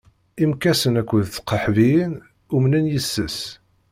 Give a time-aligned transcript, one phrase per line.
[0.43, 2.13] Imekkasen akked tqeḥbiyin
[2.55, 3.39] umnen yes-s.